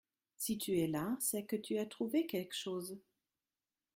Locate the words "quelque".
2.25-2.55